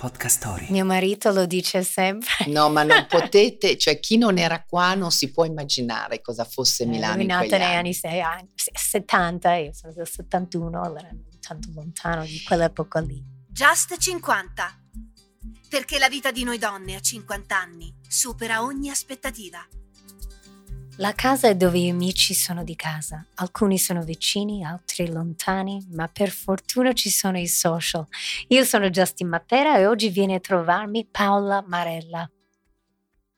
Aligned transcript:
Podcast 0.00 0.38
Story. 0.38 0.66
Mio 0.70 0.86
marito 0.86 1.30
lo 1.30 1.44
dice 1.44 1.82
sempre. 1.82 2.46
No, 2.46 2.70
ma 2.70 2.84
non 2.84 3.04
potete, 3.06 3.76
cioè 3.76 4.00
chi 4.00 4.16
non 4.16 4.38
era 4.38 4.64
qua 4.64 4.94
non 4.94 5.10
si 5.10 5.30
può 5.30 5.44
immaginare 5.44 6.22
cosa 6.22 6.44
fosse 6.44 6.86
Milano 6.86 7.18
È 7.18 7.22
in 7.22 7.28
quegli 7.28 7.50
negli 7.50 7.62
anni. 7.62 7.98
anni 8.02 8.20
anni- 8.22 8.48
70, 8.54 9.54
io 9.56 9.72
sono 9.74 9.92
del 9.92 10.08
71, 10.08 10.82
allora 10.82 11.08
non 11.10 11.26
tanto 11.38 11.68
lontano 11.74 12.24
di 12.24 12.42
quell'epoca 12.42 13.00
lì. 13.00 13.22
Just 13.46 13.98
50. 13.98 14.80
Perché 15.68 15.98
la 15.98 16.08
vita 16.08 16.30
di 16.30 16.44
noi 16.44 16.56
donne 16.56 16.94
a 16.94 17.00
50 17.00 17.54
anni 17.54 17.94
supera 18.08 18.62
ogni 18.62 18.88
aspettativa. 18.88 19.62
La 21.00 21.14
casa 21.14 21.48
è 21.48 21.56
dove 21.56 21.78
i 21.78 21.88
amici 21.88 22.34
sono 22.34 22.62
di 22.62 22.76
casa. 22.76 23.24
Alcuni 23.36 23.78
sono 23.78 24.02
vicini, 24.02 24.62
altri 24.62 25.10
lontani, 25.10 25.82
ma 25.92 26.06
per 26.08 26.28
fortuna 26.28 26.92
ci 26.92 27.08
sono 27.08 27.38
i 27.38 27.46
social. 27.46 28.06
Io 28.48 28.64
sono 28.64 28.90
Justin 28.90 29.28
Matera 29.28 29.78
e 29.78 29.86
oggi 29.86 30.10
viene 30.10 30.34
a 30.34 30.40
trovarmi 30.40 31.08
Paola 31.10 31.64
Marella. 31.66 32.30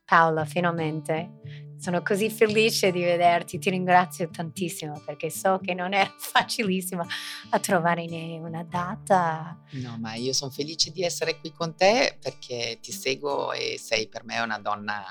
Paola, 0.03 0.43
finalmente. 0.43 1.71
Sono 1.79 2.01
così 2.01 2.29
felice 2.29 2.91
di 2.91 3.01
vederti, 3.01 3.57
ti 3.59 3.69
ringrazio 3.69 4.29
tantissimo 4.29 5.01
perché 5.05 5.29
so 5.29 5.61
che 5.63 5.73
non 5.73 5.93
è 5.93 6.05
facilissimo 6.19 7.05
a 7.51 7.59
trovare 7.59 8.03
una 8.41 8.65
data. 8.65 9.57
No, 9.71 9.97
ma 9.99 10.15
io 10.15 10.33
sono 10.33 10.51
felice 10.51 10.91
di 10.91 11.01
essere 11.01 11.39
qui 11.39 11.53
con 11.53 11.73
te 11.77 12.17
perché 12.21 12.79
ti 12.81 12.91
seguo 12.91 13.53
e 13.53 13.79
sei 13.79 14.09
per 14.09 14.25
me 14.25 14.41
una 14.41 14.59
donna 14.59 15.01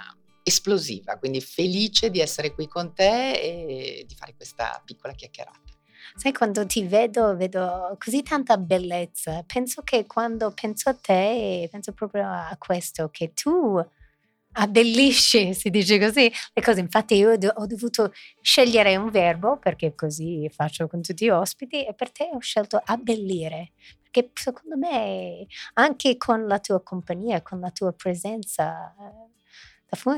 esplosiva, 0.42 1.16
quindi 1.18 1.40
felice 1.40 2.10
di 2.10 2.20
essere 2.20 2.52
qui 2.52 2.66
con 2.66 2.92
te 2.94 3.32
e 3.32 4.04
di 4.06 4.14
fare 4.14 4.34
questa 4.34 4.80
piccola 4.84 5.12
chiacchierata. 5.12 5.60
Sai, 6.14 6.32
quando 6.32 6.66
ti 6.66 6.84
vedo, 6.84 7.36
vedo 7.36 7.96
così 7.98 8.22
tanta 8.22 8.58
bellezza. 8.58 9.44
Penso 9.44 9.82
che 9.82 10.04
quando 10.04 10.52
penso 10.52 10.90
a 10.90 10.94
te, 10.94 11.68
penso 11.70 11.92
proprio 11.92 12.24
a 12.28 12.54
questo, 12.58 13.08
che 13.08 13.32
tu 13.32 13.82
abbellisci, 14.54 15.54
si 15.54 15.70
dice 15.70 15.98
così, 15.98 16.30
le 16.52 16.62
cose. 16.62 16.80
Infatti 16.80 17.14
io 17.14 17.32
ho 17.32 17.66
dovuto 17.66 18.12
scegliere 18.42 18.94
un 18.96 19.08
verbo, 19.10 19.56
perché 19.56 19.94
così 19.94 20.50
faccio 20.50 20.86
con 20.86 21.00
tutti 21.00 21.24
gli 21.24 21.30
ospiti, 21.30 21.86
e 21.86 21.94
per 21.94 22.10
te 22.10 22.28
ho 22.30 22.40
scelto 22.40 22.78
abbellire. 22.84 23.72
Perché 24.02 24.30
secondo 24.34 24.76
me, 24.76 25.46
anche 25.74 26.18
con 26.18 26.46
la 26.46 26.58
tua 26.58 26.82
compagnia, 26.82 27.40
con 27.40 27.60
la 27.60 27.70
tua 27.70 27.92
presenza, 27.92 28.94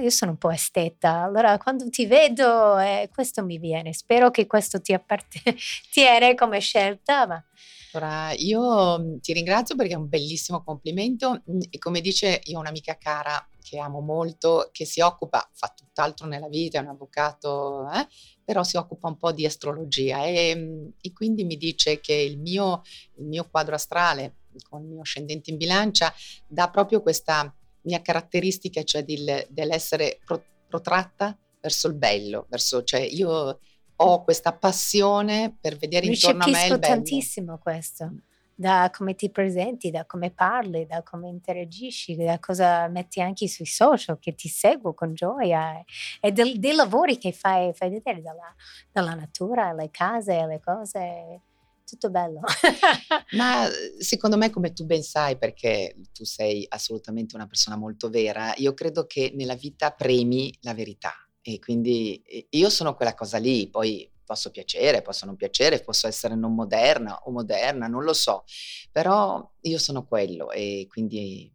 io 0.01 0.11
sono 0.11 0.31
un 0.33 0.39
po' 0.39 0.51
esteta, 0.51 1.23
allora 1.23 1.59
quando 1.59 1.89
ti 1.91 2.07
vedo 2.07 2.79
eh, 2.79 3.11
questo 3.13 3.45
mi 3.45 3.59
viene. 3.59 3.93
Spero 3.93 4.31
che 4.31 4.47
questo 4.47 4.81
ti 4.81 4.93
appartiene 4.93 6.35
come 6.39 6.61
scelta, 6.61 7.27
ma 7.27 7.45
Allora, 7.93 8.33
io 8.37 8.99
mm, 9.01 9.19
ti 9.19 9.33
ringrazio 9.33 9.75
perché 9.75 9.95
è 9.95 9.97
un 9.97 10.09
bellissimo 10.09 10.63
complimento. 10.63 11.43
Mm, 11.51 11.61
e 11.71 11.79
come 11.79 12.01
dice, 12.01 12.41
io 12.45 12.59
ho 12.59 12.61
un'amica 12.61 12.97
cara 12.97 13.45
che 13.61 13.79
amo 13.79 14.01
molto, 14.01 14.69
che 14.73 14.85
si 14.85 15.01
occupa, 15.01 15.49
fa 15.53 15.73
tutt'altro 15.75 16.27
nella 16.27 16.49
vita, 16.49 16.79
è 16.79 16.83
un 16.83 16.89
avvocato, 16.89 17.91
eh, 17.91 18.07
però 18.45 18.63
si 18.63 18.77
occupa 18.77 19.09
un 19.09 19.17
po' 19.17 19.33
di 19.33 19.45
astrologia. 19.45 20.25
E, 20.25 20.55
mm, 20.55 20.89
e 21.01 21.13
quindi 21.13 21.45
mi 21.45 21.57
dice 21.57 22.01
che 22.01 22.15
il 22.15 22.39
mio, 22.39 22.83
il 23.17 23.25
mio 23.25 23.49
quadro 23.51 23.75
astrale 23.75 24.37
con 24.69 24.83
il 24.83 24.89
mio 24.89 25.01
ascendente 25.01 25.51
in 25.51 25.57
bilancia 25.57 26.15
dà 26.47 26.71
proprio 26.71 27.03
questa 27.03 27.53
mia 27.85 28.01
caratteristica, 28.03 28.83
cioè 28.83 29.05
del- 29.05 29.47
dell'essere 29.49 30.19
pro- 30.25 30.45
protratta 30.69 31.37
verso 31.61 31.89
il 31.89 31.95
bello, 31.95 32.47
verso, 32.49 32.83
cioè 32.83 33.01
io 33.01 33.59
ho 33.97 34.25
questa 34.25 34.53
passione 34.53 35.57
per 35.61 35.77
vedere 35.77 36.07
intorno 36.07 36.45
a 36.45 36.49
me 36.49 36.67
il 36.67 36.79
bello. 36.79 36.95
tantissimo 36.95 37.59
questo, 37.59 38.13
da 38.57 38.91
come 38.93 39.15
ti 39.15 39.31
presenti, 39.31 39.91
da 39.91 40.05
come 40.05 40.31
parli, 40.31 40.87
da 40.87 41.03
come 41.03 41.29
interagisci, 41.29 42.17
da 42.17 42.39
cosa 42.39 42.87
metti 42.89 43.21
anche 43.21 43.49
sui 43.49 43.67
social, 43.67 44.19
che 44.19 44.35
ti 44.35 44.49
seguo 44.49 44.95
con 44.95 45.15
gioia 45.15 45.83
e, 46.21 46.33
del- 46.33 46.59
dei 46.59 46.75
lavori 46.75 47.19
che 47.19 47.33
fai, 47.33 47.73
fai 47.73 47.91
vedere 47.91 48.21
dalla, 48.21 48.55
dalla 48.93 49.15
natura, 49.15 49.73
le 49.73 49.91
case, 49.91 50.45
le 50.47 50.61
cose, 50.61 51.41
tutto 51.85 52.11
bello. 52.11 52.41
Ma 53.37 53.69
eh, 53.69 54.03
secondo 54.03 54.37
me, 54.37 54.51
come 54.51 54.73
tu 54.73 54.85
ben 54.85 55.03
sai, 55.03 55.37
perché 55.37 55.97
tu 56.13 56.25
sei 56.25 56.65
assolutamente 56.69 57.37
una 57.37 57.47
persona 57.47 57.77
molto 57.77 58.09
vera, 58.09 58.53
io 58.57 58.75
credo 58.75 59.07
che 59.07 59.33
nella 59.35 59.55
vita 59.55 59.91
premi 59.91 60.55
la 60.63 60.75
verità. 60.75 61.13
E 61.41 61.59
quindi 61.59 62.23
eh, 62.23 62.47
io 62.51 62.71
sono 62.71 62.95
quella 62.95 63.15
cosa 63.15 63.39
lì, 63.39 63.69
poi 63.69 64.11
posso 64.25 64.51
piacere, 64.51 65.03
posso 65.03 65.27
non 65.27 65.37
piacere, 65.37 65.81
posso 65.83 66.07
essere 66.07 66.35
non 66.35 66.55
moderna 66.55 67.21
o 67.25 67.31
moderna, 67.31 67.87
non 67.87 68.03
lo 68.03 68.15
so, 68.15 68.45
però 68.91 69.53
io 69.61 69.79
sono 69.79 70.07
quello 70.07 70.51
e 70.51 70.87
quindi, 70.89 71.53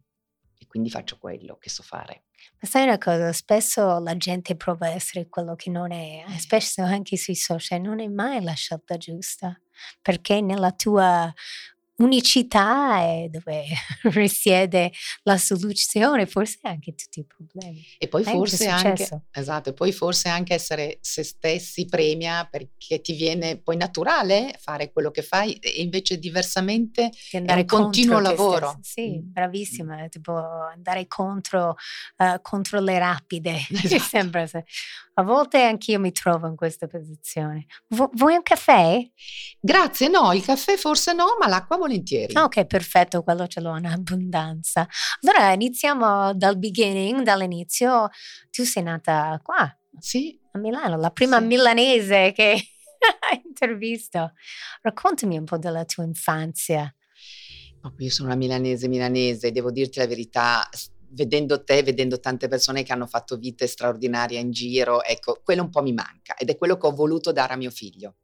e 0.56 0.66
quindi 0.66 0.88
faccio 0.88 1.18
quello 1.18 1.56
che 1.58 1.68
so 1.68 1.82
fare. 1.82 2.24
Ma 2.60 2.68
sai 2.68 2.84
una 2.84 2.98
cosa, 2.98 3.32
spesso 3.32 3.98
la 4.00 4.16
gente 4.16 4.56
prova 4.56 4.86
a 4.86 4.90
essere 4.90 5.28
quello 5.28 5.54
che 5.56 5.70
non 5.70 5.92
è, 5.92 6.24
e 6.26 6.38
spesso 6.38 6.82
anche 6.82 7.16
sui 7.16 7.34
social, 7.34 7.80
non 7.80 8.00
è 8.00 8.06
mai 8.06 8.42
la 8.42 8.52
scelta 8.52 8.96
giusta, 8.96 9.58
perché 10.02 10.40
nella 10.40 10.72
tua 10.72 11.32
unicità 12.00 12.98
è 13.00 13.28
dove 13.30 13.64
risiede 14.12 14.92
la 15.22 15.36
soluzione, 15.38 16.26
forse 16.26 16.58
anche 16.62 16.94
tutti 16.94 17.20
i 17.20 17.24
problemi. 17.24 17.82
E 17.98 18.08
poi 18.08 18.22
È 18.22 18.30
forse 18.30 18.66
anche, 18.68 19.22
esatto, 19.32 19.70
e 19.70 19.72
poi 19.72 19.92
forse 19.92 20.28
anche 20.28 20.54
essere 20.54 20.98
se 21.00 21.22
stessi 21.22 21.86
premia 21.86 22.44
perché 22.44 23.00
ti 23.00 23.12
viene 23.14 23.56
poi 23.58 23.76
naturale 23.76 24.54
fare 24.58 24.92
quello 24.92 25.10
che 25.10 25.22
fai 25.22 25.54
e 25.54 25.80
invece 25.82 26.18
diversamente 26.18 27.10
Di 27.30 27.36
andare 27.36 27.60
un 27.60 27.66
continuo 27.66 28.18
lavoro. 28.20 28.78
Sì, 28.82 29.18
Mm. 29.20 29.32
bravissima, 29.32 30.08
tipo 30.08 30.34
andare 30.36 31.06
contro, 31.06 31.76
eh, 32.16 32.38
contro 32.42 32.80
le 32.80 32.98
rapide. 32.98 33.58
Esatto. 33.84 34.02
sembra 34.02 34.46
se- 34.46 34.64
A 35.14 35.22
volte 35.22 35.62
anch'io 35.62 35.98
mi 35.98 36.12
trovo 36.12 36.46
in 36.46 36.56
questa 36.56 36.86
posizione. 36.86 37.66
Vu- 37.88 38.10
vuoi 38.14 38.34
un 38.36 38.42
caffè? 38.42 38.98
Grazie, 39.60 40.08
no, 40.08 40.32
il 40.32 40.42
caffè 40.42 40.76
forse 40.76 41.12
no, 41.12 41.36
ma 41.38 41.46
l'acqua 41.48 41.76
volentieri. 41.90 42.34
Ah, 42.34 42.44
Ok, 42.44 42.64
perfetto, 42.66 43.22
quello 43.22 43.46
ce 43.46 43.60
l'ho 43.60 43.76
in 43.76 43.86
abbondanza. 43.86 44.86
Allora 45.22 45.52
iniziamo 45.52 46.32
dal 46.34 46.56
beginning, 46.58 47.22
dall'inizio. 47.22 48.08
Tu 48.50 48.64
sei 48.64 48.82
nata 48.84 49.38
qua, 49.42 49.68
Sì, 49.98 50.38
a 50.52 50.58
Milano, 50.58 50.96
la 50.96 51.10
prima 51.10 51.38
Sì. 51.38 51.44
milanese 51.44 52.32
che 52.32 52.56
intervisto. 53.44 54.32
Raccontami 54.82 55.36
un 55.38 55.44
po' 55.44 55.58
della 55.58 55.84
tua 55.84 56.04
infanzia. 56.04 56.92
io 57.98 58.10
sono 58.10 58.28
una 58.28 58.36
milanese 58.36 58.88
milanese, 58.88 59.52
devo 59.52 59.70
dirti 59.70 59.98
la 59.98 60.06
verità, 60.06 60.68
vedendo 61.12 61.64
te, 61.64 61.82
vedendo 61.82 62.20
tante 62.20 62.46
persone 62.46 62.82
che 62.84 62.92
hanno 62.92 63.06
fatto 63.06 63.36
vite 63.36 63.66
straordinarie 63.66 64.38
in 64.38 64.50
giro, 64.52 65.02
ecco, 65.02 65.40
quello 65.42 65.62
un 65.62 65.70
po' 65.70 65.82
mi 65.82 65.92
manca 65.92 66.34
ed 66.36 66.50
è 66.50 66.56
quello 66.56 66.76
che 66.76 66.86
ho 66.86 66.92
voluto 66.92 67.32
dare 67.32 67.54
a 67.54 67.56
mio 67.56 67.70
figlio. 67.70 68.16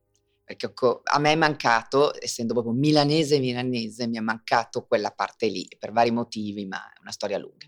Perché 0.46 0.72
a 1.02 1.18
me 1.18 1.32
è 1.32 1.34
mancato, 1.34 2.12
essendo 2.22 2.52
proprio 2.52 2.72
milanese 2.72 3.40
milanese, 3.40 4.06
mi 4.06 4.16
è 4.16 4.20
mancato 4.20 4.86
quella 4.86 5.10
parte 5.10 5.48
lì, 5.48 5.66
per 5.76 5.90
vari 5.90 6.12
motivi, 6.12 6.64
ma 6.66 6.78
è 6.78 7.00
una 7.00 7.10
storia 7.10 7.36
lunga. 7.36 7.66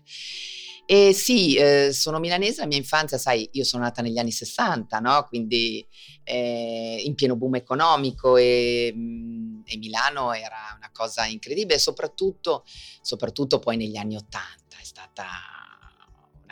E 0.85 1.13
sì, 1.13 1.55
eh, 1.55 1.91
sono 1.91 2.19
milanese, 2.19 2.61
la 2.61 2.67
mia 2.67 2.77
infanzia, 2.77 3.17
sai, 3.17 3.49
io 3.51 3.65
sono 3.65 3.83
nata 3.83 4.01
negli 4.01 4.17
anni 4.17 4.31
60, 4.31 4.99
no? 4.99 5.25
Quindi 5.27 5.85
eh, 6.23 7.03
in 7.05 7.15
pieno 7.15 7.35
boom 7.35 7.55
economico 7.55 8.37
e, 8.37 8.91
mm, 8.95 9.59
e 9.65 9.77
Milano 9.77 10.33
era 10.33 10.73
una 10.77 10.89
cosa 10.93 11.25
incredibile, 11.25 11.77
soprattutto, 11.77 12.63
soprattutto 13.01 13.59
poi 13.59 13.75
negli 13.75 13.97
anni 13.97 14.15
80 14.15 14.77
è 14.79 14.83
stata 14.83 15.58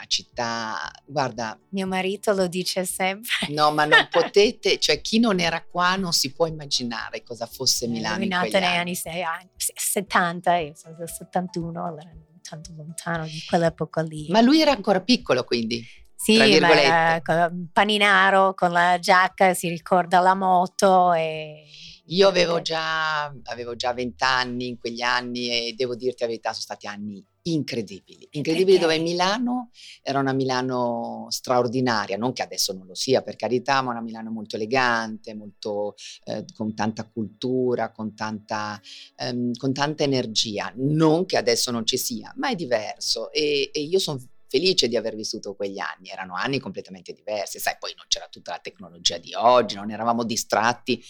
città, 0.07 0.91
guarda, 1.05 1.57
Mio 1.69 1.87
marito 1.87 2.33
lo 2.33 2.47
dice 2.47 2.85
sempre. 2.85 3.31
no, 3.49 3.71
ma 3.71 3.85
non 3.85 4.07
potete, 4.11 4.79
cioè 4.79 5.01
chi 5.01 5.19
non 5.19 5.39
era 5.39 5.63
qua 5.63 5.95
non 5.95 6.11
si 6.13 6.31
può 6.33 6.47
immaginare 6.47 7.23
cosa 7.23 7.45
fosse 7.45 7.87
Milano 7.87 8.23
in 8.23 8.31
è 8.31 8.37
quegli 8.39 8.51
nata 8.53 8.65
negli 8.65 8.77
anni. 8.79 8.95
sei- 8.95 9.21
anni- 9.23 9.49
se- 9.55 9.73
70, 9.75 10.55
io 10.57 10.73
sono 10.75 10.95
del 10.97 11.09
71, 11.09 11.85
allora 11.85 12.09
tanto 12.41 12.71
lontano 12.75 13.25
di 13.25 13.43
quell'epoca 13.47 14.01
lì. 14.01 14.27
Ma 14.29 14.41
lui 14.41 14.61
era 14.61 14.71
ancora 14.71 15.01
piccolo, 15.01 15.43
quindi. 15.43 15.85
sì, 16.15 16.57
ma 16.59 17.21
con- 17.23 17.69
paninaro 17.73 18.53
con 18.53 18.71
la 18.71 18.97
giacca, 18.99 19.53
si 19.53 19.67
ricorda 19.69 20.19
la 20.19 20.33
moto 20.33 21.13
e... 21.13 21.65
Io 22.09 22.29
avevo 22.29 22.61
già, 22.61 23.25
avevo 23.43 23.75
già 23.75 23.91
20 23.93 24.23
anni 24.23 24.67
in 24.69 24.77
quegli 24.79 25.01
anni 25.01 25.49
e 25.49 25.73
devo 25.75 25.93
dirti 25.93 26.21
la 26.21 26.27
verità, 26.27 26.51
sono 26.51 26.61
stati 26.61 26.87
anni 26.87 27.21
incredibili. 27.53 28.27
Incredibili 28.31 28.77
Perché? 28.77 28.95
dove 28.95 28.99
Milano 28.99 29.69
era 30.01 30.19
una 30.19 30.33
Milano 30.33 31.27
straordinaria, 31.29 32.17
non 32.17 32.33
che 32.33 32.41
adesso 32.41 32.73
non 32.73 32.85
lo 32.85 32.95
sia 32.95 33.21
per 33.21 33.35
carità, 33.35 33.81
ma 33.81 33.91
una 33.91 34.01
Milano 34.01 34.31
molto 34.31 34.55
elegante, 34.55 35.33
molto, 35.33 35.95
eh, 36.25 36.45
con 36.53 36.73
tanta 36.73 37.07
cultura, 37.07 37.91
con 37.91 38.15
tanta, 38.15 38.79
ehm, 39.15 39.53
con 39.53 39.73
tanta 39.73 40.03
energia. 40.03 40.71
Non 40.75 41.25
che 41.25 41.37
adesso 41.37 41.71
non 41.71 41.85
ci 41.85 41.97
sia, 41.97 42.33
ma 42.37 42.49
è 42.49 42.55
diverso 42.55 43.31
e, 43.31 43.69
e 43.71 43.81
io 43.81 43.99
sono 43.99 44.21
felice 44.47 44.87
di 44.87 44.95
aver 44.95 45.15
vissuto 45.15 45.55
quegli 45.55 45.79
anni, 45.79 46.09
erano 46.09 46.33
anni 46.33 46.59
completamente 46.59 47.13
diversi, 47.13 47.59
sai, 47.59 47.75
poi 47.79 47.93
non 47.95 48.05
c'era 48.07 48.27
tutta 48.29 48.51
la 48.51 48.59
tecnologia 48.59 49.17
di 49.17 49.33
oggi, 49.35 49.75
non 49.75 49.91
eravamo 49.91 50.23
distratti 50.23 51.03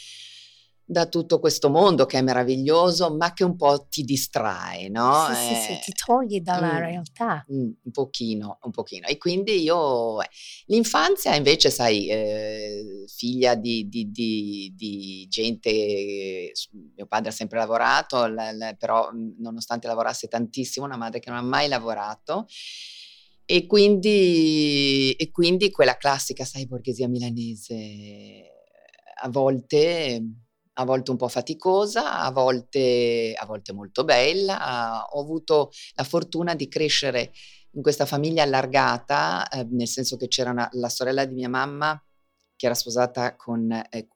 da 0.89 1.05
tutto 1.07 1.39
questo 1.41 1.69
mondo 1.69 2.05
che 2.05 2.17
è 2.17 2.21
meraviglioso, 2.21 3.13
ma 3.13 3.33
che 3.33 3.43
un 3.43 3.57
po' 3.57 3.87
ti 3.89 4.03
distrae, 4.03 4.87
no? 4.87 5.25
Sì, 5.27 5.55
sì, 5.55 5.73
sì, 5.73 5.91
ti 5.91 5.91
togli 6.05 6.39
dalla 6.39 6.75
mm, 6.75 6.77
realtà. 6.77 7.45
mm, 7.51 7.69
un 7.83 7.91
pochino, 7.91 8.57
un 8.61 8.71
pochino. 8.71 9.05
E 9.05 9.17
quindi 9.17 9.61
io, 9.61 10.21
eh, 10.21 10.29
l'infanzia 10.67 11.35
invece, 11.35 11.69
sai, 11.71 12.07
eh, 12.07 13.03
figlia 13.13 13.55
di, 13.55 13.89
di- 13.89 14.09
di- 14.09 14.73
di 14.77 15.27
gente, 15.29 16.53
mio 16.95 17.05
padre 17.05 17.29
ha 17.29 17.33
sempre 17.33 17.57
lavorato, 17.57 18.25
la- 18.27 18.53
la- 18.53 18.73
però 18.73 19.11
mm, 19.13 19.31
nonostante 19.39 19.87
lavorasse 19.87 20.29
tantissimo, 20.29 20.85
una 20.85 20.95
madre 20.95 21.19
che 21.19 21.29
non 21.29 21.39
ha 21.39 21.43
mai 21.43 21.67
lavorato. 21.67 22.47
E 23.49 23.65
quindi, 23.65 25.11
e 25.13 25.31
quindi 25.31 25.69
quella 25.69 25.97
classica, 25.97 26.45
sai, 26.45 26.65
borghesia 26.65 27.09
milanese, 27.09 28.51
a 29.21 29.29
volte 29.29 30.21
a 30.79 30.85
volte 30.85 31.11
un 31.11 31.17
po' 31.17 31.27
faticosa, 31.27 32.21
a 32.21 32.31
volte, 32.31 33.33
a 33.35 33.45
volte 33.45 33.73
molto 33.73 34.03
bella. 34.03 35.05
Ho 35.11 35.21
avuto 35.21 35.71
la 35.95 36.03
fortuna 36.03 36.55
di 36.55 36.67
crescere 36.67 37.31
in 37.71 37.81
questa 37.81 38.05
famiglia 38.05 38.43
allargata, 38.43 39.47
eh, 39.49 39.67
nel 39.69 39.87
senso 39.87 40.17
che 40.17 40.27
c'era 40.27 40.51
una, 40.51 40.67
la 40.73 40.89
sorella 40.89 41.25
di 41.25 41.33
mia 41.33 41.49
mamma 41.49 42.01
che 42.55 42.65
era 42.65 42.75
sposata 42.75 43.35
con, 43.35 43.71
eh, 43.71 44.07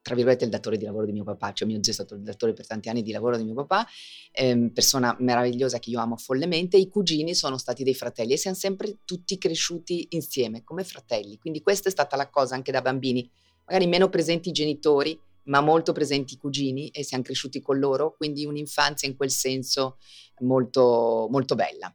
tra 0.00 0.14
virgolette, 0.14 0.44
il 0.44 0.50
datore 0.50 0.76
di 0.78 0.84
lavoro 0.84 1.04
di 1.04 1.12
mio 1.12 1.24
papà, 1.24 1.52
cioè 1.52 1.68
mio 1.68 1.82
zio 1.82 1.92
è 1.92 1.94
stato 1.94 2.14
il 2.14 2.22
datore 2.22 2.52
per 2.52 2.66
tanti 2.66 2.88
anni 2.88 3.02
di 3.02 3.12
lavoro 3.12 3.36
di 3.36 3.44
mio 3.44 3.54
papà, 3.54 3.86
ehm, 4.32 4.70
persona 4.70 5.14
meravigliosa 5.18 5.78
che 5.78 5.90
io 5.90 6.00
amo 6.00 6.16
follemente, 6.16 6.76
i 6.76 6.88
cugini 6.88 7.34
sono 7.34 7.58
stati 7.58 7.84
dei 7.84 7.94
fratelli 7.94 8.32
e 8.32 8.36
siamo 8.38 8.56
sempre 8.56 8.98
tutti 9.04 9.36
cresciuti 9.36 10.06
insieme 10.10 10.62
come 10.62 10.84
fratelli, 10.84 11.38
quindi 11.38 11.60
questa 11.60 11.88
è 11.88 11.92
stata 11.92 12.16
la 12.16 12.30
cosa 12.30 12.54
anche 12.54 12.72
da 12.72 12.80
bambini, 12.80 13.28
magari 13.66 13.86
meno 13.86 14.08
presenti 14.08 14.50
i 14.50 14.52
genitori, 14.52 15.20
ma 15.46 15.60
molto 15.60 15.92
presenti 15.92 16.34
i 16.34 16.38
cugini 16.38 16.88
e 16.88 17.02
siamo 17.02 17.24
cresciuti 17.24 17.60
con 17.60 17.78
loro, 17.78 18.14
quindi 18.16 18.44
un'infanzia 18.44 19.08
in 19.08 19.16
quel 19.16 19.30
senso 19.30 19.98
molto, 20.40 21.28
molto 21.30 21.54
bella. 21.54 21.94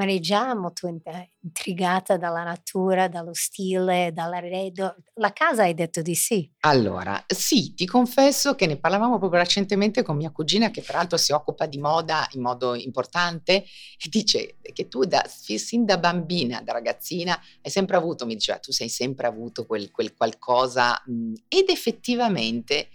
Ma 0.00 0.18
già 0.18 0.54
molto 0.54 0.88
intrigata 0.88 2.16
dalla 2.16 2.42
natura, 2.42 3.08
dallo 3.08 3.34
stile, 3.34 4.12
dall'arredo. 4.14 4.96
La 5.16 5.30
casa 5.30 5.64
hai 5.64 5.74
detto 5.74 6.00
di 6.00 6.14
sì. 6.14 6.50
Allora, 6.60 7.22
sì, 7.26 7.74
ti 7.74 7.84
confesso 7.84 8.54
che 8.54 8.66
ne 8.66 8.78
parlavamo 8.78 9.18
proprio 9.18 9.40
recentemente 9.40 10.02
con 10.02 10.16
mia 10.16 10.30
cugina, 10.30 10.70
che 10.70 10.80
peraltro 10.80 11.18
si 11.18 11.32
occupa 11.32 11.66
di 11.66 11.76
moda 11.76 12.26
in 12.32 12.40
modo 12.40 12.74
importante, 12.74 13.56
e 13.56 14.08
dice 14.08 14.56
che 14.72 14.88
tu 14.88 15.04
da, 15.04 15.22
sin 15.28 15.84
da 15.84 15.98
bambina, 15.98 16.62
da 16.62 16.72
ragazzina, 16.72 17.38
hai 17.60 17.70
sempre 17.70 17.96
avuto, 17.98 18.24
mi 18.24 18.34
diceva, 18.34 18.58
tu 18.58 18.72
sei 18.72 18.88
sempre 18.88 19.26
avuto 19.26 19.66
quel, 19.66 19.90
quel 19.90 20.14
qualcosa, 20.14 21.02
mh, 21.04 21.32
ed 21.46 21.68
effettivamente 21.68 22.88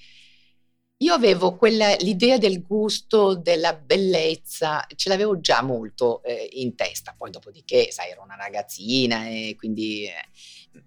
io 1.05 1.13
avevo 1.13 1.55
quella, 1.55 1.93
l'idea 1.97 2.39
del 2.39 2.63
gusto, 2.63 3.35
della 3.35 3.75
bellezza, 3.75 4.85
ce 4.95 5.09
l'avevo 5.09 5.39
già 5.39 5.61
molto 5.61 6.23
eh, 6.23 6.49
in 6.53 6.75
testa, 6.75 7.13
poi 7.15 7.29
dopodiché, 7.29 7.91
sai, 7.91 8.09
ero 8.09 8.23
una 8.23 8.35
ragazzina 8.35 9.27
e 9.27 9.55
quindi... 9.57 10.05
Eh, 10.05 10.83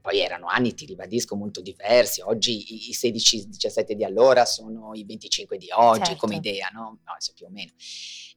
poi 0.00 0.20
erano 0.20 0.46
anni, 0.46 0.72
ti 0.72 0.86
ribadisco, 0.86 1.36
molto 1.36 1.60
diversi. 1.60 2.22
Oggi 2.22 2.88
i 2.88 2.92
16-17 2.92 3.92
di 3.92 4.04
allora 4.04 4.46
sono 4.46 4.94
i 4.94 5.04
25 5.04 5.58
di 5.58 5.66
oggi 5.72 6.04
certo. 6.04 6.20
come 6.20 6.36
idea, 6.36 6.70
no? 6.72 7.00
No, 7.04 7.16
più 7.34 7.44
o 7.44 7.50
meno. 7.50 7.72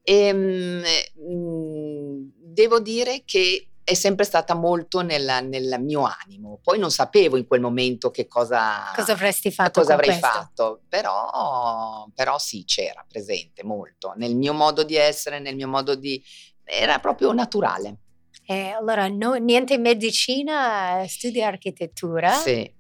E, 0.01 0.13
ehm, 0.13 0.83
mh, 1.15 1.33
mm, 1.33 2.29
devo 2.35 2.81
dire 2.81 3.21
che 3.23 3.70
è 3.83 3.93
sempre 3.93 4.25
stata 4.25 4.53
molto 4.53 5.01
nella, 5.01 5.39
nel 5.39 5.77
mio 5.81 6.03
animo. 6.03 6.59
Poi 6.61 6.79
non 6.79 6.91
sapevo 6.91 7.37
in 7.37 7.47
quel 7.47 7.61
momento 7.61 8.11
che 8.11 8.27
cosa, 8.27 8.91
cosa 8.95 9.13
avresti 9.13 9.51
fatto. 9.51 9.81
Cosa 9.81 9.93
avrei 9.93 10.17
questo. 10.17 10.27
fatto, 10.27 10.81
però, 10.87 12.07
però 12.13 12.37
sì, 12.37 12.63
c'era 12.65 13.05
presente 13.07 13.63
molto 13.63 14.13
nel 14.15 14.35
mio 14.35 14.53
modo 14.53 14.83
di 14.83 14.95
essere, 14.95 15.39
nel 15.39 15.55
mio 15.55 15.67
modo 15.67 15.95
di... 15.95 16.21
era 16.63 16.99
proprio 16.99 17.33
naturale. 17.33 17.97
Eh, 18.45 18.71
allora, 18.71 19.07
no, 19.07 19.33
niente 19.33 19.75
in 19.75 19.81
medicina, 19.81 21.05
studi 21.07 21.41
architettura. 21.41 22.31
Sì. 22.31 22.79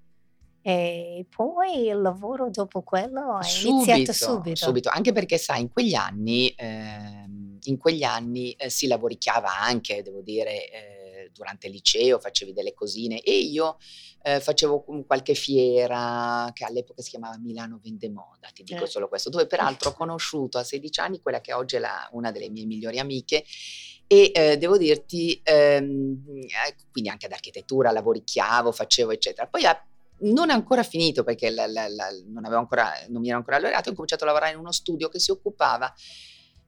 E 0.63 1.25
poi 1.35 1.87
il 1.87 1.99
lavoro 1.99 2.49
dopo 2.51 2.83
quello 2.83 3.39
è 3.39 3.43
subito, 3.43 3.91
iniziato 3.91 4.13
subito. 4.13 4.55
Subito, 4.57 4.89
anche 4.89 5.11
perché 5.11 5.37
sai, 5.37 5.61
in 5.61 5.71
quegli 5.71 5.95
anni, 5.95 6.49
eh, 6.49 7.25
in 7.65 7.77
quegli 7.77 8.03
anni 8.03 8.51
eh, 8.53 8.69
si 8.69 8.87
lavoricchiava 8.87 9.59
anche, 9.59 10.01
devo 10.01 10.21
dire, 10.21 10.69
eh, 10.69 11.31
durante 11.33 11.67
il 11.67 11.73
liceo, 11.73 12.19
facevi 12.19 12.53
delle 12.53 12.73
cosine 12.73 13.21
e 13.21 13.37
io 13.37 13.77
eh, 14.23 14.39
facevo 14.39 14.85
qualche 15.05 15.33
fiera 15.33 16.49
che 16.53 16.65
all'epoca 16.65 17.01
si 17.01 17.11
chiamava 17.11 17.37
Milano 17.37 17.79
Vende 17.81 18.09
Moda, 18.09 18.49
ti 18.53 18.63
dico 18.63 18.85
solo 18.85 19.07
questo, 19.07 19.29
dove 19.29 19.47
peraltro 19.47 19.89
ho 19.89 19.93
conosciuto 19.95 20.57
a 20.57 20.63
16 20.63 20.99
anni 20.99 21.21
quella 21.21 21.41
che 21.41 21.53
oggi 21.53 21.77
è 21.77 21.79
la, 21.79 22.07
una 22.11 22.31
delle 22.31 22.49
mie 22.49 22.65
migliori 22.65 22.99
amiche 22.99 23.43
e 24.07 24.31
eh, 24.33 24.57
devo 24.57 24.77
dirti, 24.77 25.39
ehm, 25.41 26.23
quindi 26.91 27.09
anche 27.09 27.27
ad 27.27 27.31
architettura 27.31 27.91
lavoricchiavo, 27.91 28.71
facevo 28.71 29.11
eccetera. 29.11 29.47
Poi 29.47 29.65
a 29.65 29.85
non 30.23 30.49
è 30.49 30.53
ancora 30.53 30.83
finito 30.83 31.23
perché 31.23 31.49
la, 31.49 31.65
la, 31.65 31.87
la, 31.87 32.07
non, 32.27 32.45
ancora, 32.45 32.91
non, 33.07 33.21
mi 33.21 33.29
ero 33.29 33.37
ancora 33.37 33.57
laureato, 33.57 33.89
ho 33.89 33.93
cominciato 33.93 34.23
a 34.23 34.27
lavorare 34.27 34.53
in 34.53 34.59
uno 34.59 34.71
studio 34.71 35.09
che 35.09 35.19
si 35.19 35.31
occupava 35.31 35.91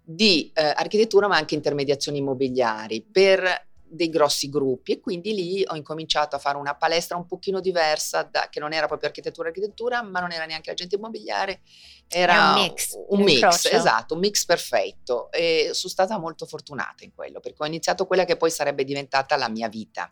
di 0.03 0.51
eh, 0.53 0.61
architettura 0.63 1.27
ma 1.27 1.37
anche 1.37 1.55
intermediazioni 1.55 2.17
immobiliari 2.17 3.01
per 3.01 3.71
dei 3.93 4.09
grossi 4.09 4.49
gruppi. 4.49 4.93
E 4.93 4.99
quindi 4.99 5.33
lì 5.33 5.63
ho 5.65 5.75
incominciato 5.75 6.35
a 6.35 6.39
fare 6.39 6.57
una 6.57 6.75
palestra 6.75 7.15
un 7.15 7.25
pochino 7.25 7.59
diversa 7.59 8.23
da, 8.23 8.47
che 8.49 8.59
non 8.59 8.73
era 8.73 8.87
proprio 8.87 9.07
architettura 9.07 9.49
architettura 9.49 10.01
ma 10.01 10.19
non 10.19 10.31
era 10.31 10.45
neanche 10.45 10.71
agente 10.71 10.95
immobiliare 10.95 11.61
era 12.07 12.49
un 12.49 12.61
mix 12.61 12.97
un, 13.07 13.21
mix 13.21 13.65
esatto 13.65 14.15
un 14.15 14.19
mix 14.19 14.45
perfetto. 14.45 15.31
E 15.31 15.69
sono 15.73 15.91
stata 15.91 16.17
molto 16.17 16.45
fortunata 16.45 17.03
in 17.03 17.13
quello 17.13 17.39
perché 17.39 17.61
ho 17.63 17.67
iniziato 17.67 18.05
quella 18.05 18.25
che 18.25 18.35
poi 18.35 18.49
sarebbe 18.49 18.83
diventata 18.83 19.37
la 19.37 19.47
mia 19.47 19.69
vita 19.69 20.11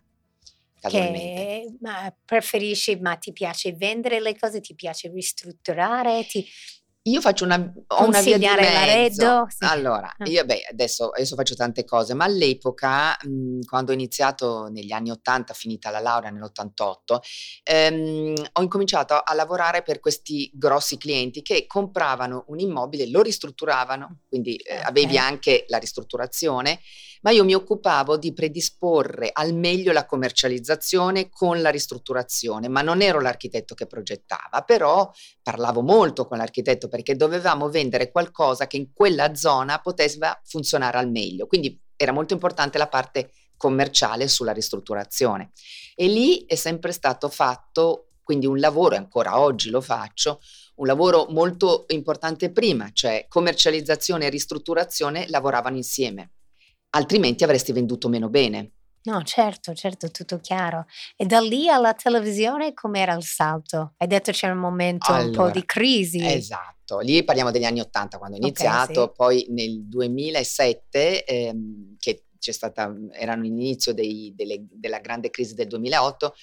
che 0.89 1.77
ma 1.79 2.11
preferisci, 2.25 2.95
ma 2.95 3.15
ti 3.15 3.31
piace 3.31 3.73
vendere 3.73 4.19
le 4.19 4.35
cose, 4.35 4.61
ti 4.61 4.73
piace 4.73 5.09
ristrutturare, 5.09 6.25
ti, 6.25 6.43
io 7.03 7.19
faccio 7.19 7.45
una, 7.45 7.55
ho 7.87 8.05
una 8.05 8.21
via 8.21 8.37
di 8.37 8.45
mezzo. 8.45 9.47
Sì. 9.49 9.63
Allora, 9.65 10.13
ah. 10.15 10.29
io 10.29 10.45
beh, 10.45 10.67
adesso, 10.71 11.09
adesso, 11.09 11.35
faccio 11.35 11.55
tante 11.55 11.83
cose, 11.83 12.13
ma 12.13 12.25
all'epoca, 12.25 13.17
mh, 13.23 13.61
quando 13.67 13.91
ho 13.91 13.93
iniziato 13.95 14.67
negli 14.67 14.91
anni 14.91 15.09
80, 15.09 15.53
finita 15.53 15.89
la 15.89 15.99
laurea 15.99 16.29
nell'88, 16.29 17.17
ehm, 17.63 18.33
ho 18.53 18.61
incominciato 18.61 19.15
a 19.15 19.33
lavorare 19.33 19.81
per 19.81 19.99
questi 19.99 20.51
grossi 20.53 20.97
clienti 20.97 21.41
che 21.41 21.65
compravano 21.65 22.45
un 22.49 22.59
immobile, 22.59 23.09
lo 23.09 23.21
ristrutturavano, 23.21 24.19
quindi 24.27 24.55
eh, 24.57 24.75
okay. 24.75 24.85
avevi 24.85 25.17
anche 25.17 25.65
la 25.69 25.77
ristrutturazione 25.77 26.79
ma 27.21 27.31
io 27.31 27.43
mi 27.43 27.53
occupavo 27.53 28.17
di 28.17 28.33
predisporre 28.33 29.29
al 29.31 29.53
meglio 29.53 29.91
la 29.91 30.05
commercializzazione 30.05 31.29
con 31.29 31.61
la 31.61 31.69
ristrutturazione, 31.69 32.67
ma 32.67 32.81
non 32.81 33.01
ero 33.01 33.19
l'architetto 33.19 33.75
che 33.75 33.87
progettava, 33.87 34.63
però 34.65 35.11
parlavo 35.41 35.81
molto 35.81 36.25
con 36.25 36.37
l'architetto 36.37 36.87
perché 36.91 37.15
dovevamo 37.15 37.69
vendere 37.69 38.11
qualcosa 38.11 38.67
che 38.67 38.77
in 38.77 38.93
quella 38.93 39.33
zona 39.33 39.79
poteva 39.79 40.39
funzionare 40.43 40.99
al 40.99 41.09
meglio. 41.09 41.47
Quindi 41.47 41.81
era 41.95 42.11
molto 42.11 42.33
importante 42.33 42.77
la 42.77 42.87
parte 42.87 43.31
commerciale 43.57 44.27
sulla 44.27 44.51
ristrutturazione. 44.51 45.51
E 45.95 46.07
lì 46.07 46.45
è 46.45 46.55
sempre 46.55 46.91
stato 46.91 47.29
fatto, 47.29 48.09
quindi 48.21 48.45
un 48.45 48.59
lavoro, 48.59 48.95
e 48.95 48.97
ancora 48.97 49.39
oggi 49.39 49.69
lo 49.69 49.81
faccio, 49.81 50.39
un 50.75 50.85
lavoro 50.85 51.25
molto 51.29 51.85
importante 51.87 52.51
prima, 52.51 52.89
cioè 52.93 53.25
commercializzazione 53.27 54.25
e 54.25 54.29
ristrutturazione 54.29 55.27
lavoravano 55.29 55.77
insieme 55.77 56.31
altrimenti 56.91 57.43
avresti 57.43 57.71
venduto 57.71 58.07
meno 58.09 58.29
bene. 58.29 58.71
No, 59.03 59.23
certo, 59.23 59.73
certo, 59.73 60.11
tutto 60.11 60.39
chiaro. 60.39 60.85
E 61.15 61.25
da 61.25 61.39
lì 61.39 61.67
alla 61.67 61.93
televisione 61.93 62.73
com'era 62.73 63.13
il 63.13 63.23
salto? 63.23 63.93
Hai 63.97 64.07
detto 64.07 64.31
c'era 64.31 64.53
un 64.53 64.59
momento 64.59 65.11
allora, 65.11 65.25
un 65.25 65.31
po' 65.31 65.49
di 65.49 65.65
crisi. 65.65 66.23
Esatto, 66.23 66.99
lì 66.99 67.23
parliamo 67.23 67.49
degli 67.49 67.63
anni 67.63 67.79
Ottanta 67.79 68.19
quando 68.19 68.37
ho 68.37 68.39
iniziato, 68.39 69.01
okay, 69.01 69.05
sì. 69.07 69.11
poi 69.15 69.45
nel 69.49 69.87
2007 69.87 71.25
ehm, 71.25 71.95
che 71.97 72.25
c'è 72.37 72.51
stata, 72.51 72.93
erano 73.11 73.41
l'inizio 73.41 73.93
della 73.93 74.99
grande 74.99 75.31
crisi 75.31 75.55
del 75.55 75.67
2008, 75.67 76.35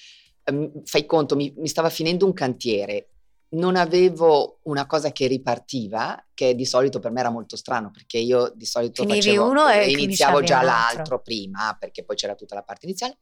ehm, 0.43 0.83
fai 0.83 1.05
conto, 1.05 1.37
mi, 1.37 1.53
mi 1.55 1.67
stava 1.67 1.89
finendo 1.89 2.25
un 2.25 2.33
cantiere, 2.33 3.09
non 3.51 3.75
avevo 3.75 4.59
una 4.63 4.85
cosa 4.85 5.11
che 5.11 5.27
ripartiva, 5.27 6.27
che 6.33 6.53
di 6.53 6.65
solito 6.65 6.99
per 6.99 7.11
me 7.11 7.21
era 7.21 7.29
molto 7.29 7.55
strano, 7.55 7.89
perché 7.91 8.17
io 8.17 8.51
di 8.55 8.65
solito 8.65 9.05
facevo, 9.05 9.49
uno 9.49 9.67
e 9.67 9.89
iniziavo 9.91 10.41
già 10.41 10.61
l'altro. 10.61 10.95
l'altro 10.97 11.21
prima, 11.21 11.75
perché 11.79 12.03
poi 12.03 12.15
c'era 12.15 12.35
tutta 12.35 12.55
la 12.55 12.63
parte 12.63 12.85
iniziale. 12.85 13.17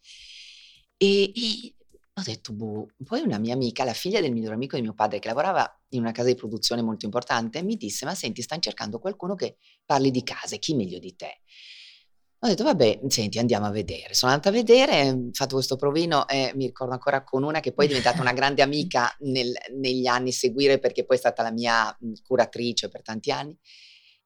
E, 0.98 1.24
e 1.24 1.76
ho 2.14 2.22
detto, 2.24 2.52
boh, 2.52 2.88
poi 3.06 3.22
una 3.22 3.38
mia 3.38 3.54
amica, 3.54 3.84
la 3.84 3.94
figlia 3.94 4.20
del 4.20 4.34
miglior 4.34 4.54
amico 4.54 4.76
di 4.76 4.82
mio 4.82 4.94
padre, 4.94 5.20
che 5.20 5.28
lavorava 5.28 5.80
in 5.90 6.02
una 6.02 6.12
casa 6.12 6.28
di 6.28 6.36
produzione 6.36 6.82
molto 6.82 7.06
importante, 7.06 7.62
mi 7.62 7.76
disse, 7.78 8.06
ma 8.06 8.16
senti, 8.16 8.42
stanno 8.42 8.62
cercando 8.62 9.00
qualcuno 9.00 9.36
che 9.36 9.58
parli 9.86 10.12
di 10.12 10.24
case, 10.24 10.58
chi 10.58 10.74
meglio 10.74 11.00
di 11.00 11.16
te? 11.16 11.42
Ho 12.40 12.48
detto, 12.48 12.64
vabbè, 12.64 13.00
senti, 13.08 13.40
andiamo 13.40 13.66
a 13.66 13.72
vedere. 13.72 14.14
Sono 14.14 14.32
andata 14.32 14.50
a 14.50 14.52
vedere, 14.52 15.10
ho 15.10 15.30
fatto 15.34 15.56
questo 15.56 15.76
provino 15.76 16.28
e 16.28 16.52
mi 16.56 16.68
ricordo 16.68 16.94
ancora 16.94 17.24
con 17.24 17.44
una 17.44 17.60
che 17.60 17.74
poi 17.74 17.86
è 17.86 17.88
diventata 17.88 18.22
una 18.22 18.34
grande 18.34 18.62
amica 18.62 19.16
nel, 19.22 19.54
negli 19.76 20.06
anni 20.06 20.32
seguire 20.32 20.78
perché 20.78 21.04
poi 21.04 21.16
è 21.16 21.20
stata 21.20 21.42
la 21.42 21.52
mia 21.52 21.98
curatrice 22.24 22.90
per 22.90 23.02
tanti 23.02 23.32
anni. 23.32 23.58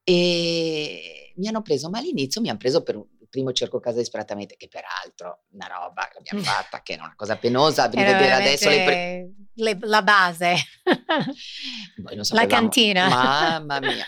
E 0.03 1.33
mi 1.37 1.47
hanno 1.47 1.61
preso, 1.61 1.89
ma 1.89 1.99
all'inizio 1.99 2.41
mi 2.41 2.49
hanno 2.49 2.57
preso 2.57 2.83
per 2.83 2.97
un, 2.97 3.05
primo 3.29 3.53
cerco 3.53 3.79
casa 3.79 3.97
disperatamente, 3.97 4.57
che 4.57 4.67
peraltro 4.67 5.45
una 5.53 5.67
roba 5.67 6.09
che 6.11 6.17
abbiamo 6.17 6.43
fatta, 6.43 6.81
che 6.83 6.95
è 6.95 6.99
una 6.99 7.13
cosa 7.15 7.37
penosa, 7.37 7.87
di 7.89 7.95
vedere 7.95 8.33
adesso 8.33 8.69
le, 8.69 8.83
pre- 8.83 9.31
le 9.53 9.77
la 9.87 10.03
base, 10.03 10.55
la 12.31 12.45
cantina. 12.45 13.07
Mamma 13.07 13.79
mia. 13.79 14.05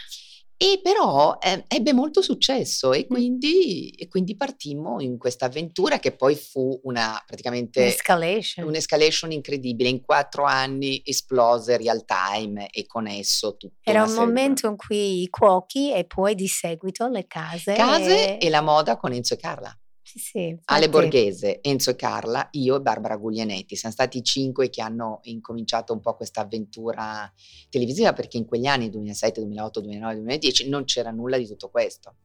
E 0.64 0.80
però 0.82 1.38
eh, 1.42 1.66
ebbe 1.68 1.92
molto 1.92 2.22
successo 2.22 2.94
e 2.94 3.06
quindi, 3.06 3.90
e 3.90 4.08
quindi, 4.08 4.38
partimmo 4.38 5.02
in 5.02 5.18
questa 5.18 5.48
avventura 5.48 6.00
che 6.00 6.14
poi 6.14 6.36
fu 6.36 6.80
una 6.84 7.22
praticamente 7.26 7.82
un'escalation. 7.82 8.66
un'escalation 8.68 9.32
incredibile. 9.34 9.90
In 9.90 10.02
quattro 10.02 10.46
anni 10.46 11.02
esplose 11.04 11.76
real 11.76 12.06
time 12.06 12.70
e 12.70 12.86
con 12.86 13.08
esso 13.08 13.58
tutto. 13.58 13.76
Era 13.84 14.04
un 14.04 14.14
momento 14.14 14.68
in 14.68 14.78
cui 14.78 15.24
i 15.24 15.30
cuochi 15.30 15.92
e 15.92 16.06
poi 16.06 16.34
di 16.34 16.48
seguito 16.48 17.10
le 17.10 17.28
case. 17.28 17.74
Case 17.74 18.38
e, 18.38 18.46
e 18.46 18.50
la 18.50 18.62
moda 18.62 18.96
con 18.96 19.12
Enzo 19.12 19.34
e 19.34 19.38
Carla. 19.38 19.78
Sì, 20.14 20.20
sì, 20.20 20.60
Ale 20.66 20.90
Borghese, 20.90 21.60
Enzo 21.62 21.90
e 21.90 21.96
Carla, 21.96 22.48
io 22.52 22.76
e 22.76 22.82
Barbara 22.82 23.18
Guglianetti. 23.18 23.76
Siamo 23.76 23.96
stati 23.96 24.20
i 24.20 24.24
cinque 24.24 24.70
che 24.70 24.80
hanno 24.84 25.22
incominciato 25.24 25.92
un 25.92 26.02
po' 26.02 26.16
questa 26.16 26.42
avventura 26.42 27.32
televisiva 27.68 28.14
perché 28.14 28.38
in 28.38 28.46
quegli 28.46 28.68
anni, 28.68 28.92
2007, 28.92 29.40
2008, 29.40 29.80
2009, 29.80 30.14
2010, 30.16 30.70
non 30.70 30.84
c'era 30.84 31.10
nulla 31.10 31.38
di 31.38 31.48
tutto 31.48 31.70
questo. 31.70 32.16